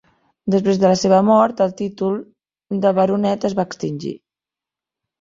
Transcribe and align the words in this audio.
Després 0.53 0.79
de 0.83 0.89
la 0.91 0.97
seva 1.01 1.19
mort, 1.27 1.61
el 1.67 1.77
títol 1.83 2.19
de 2.87 2.97
baronet 3.03 3.49
es 3.51 3.59
va 3.63 3.71
extingir. 3.71 4.19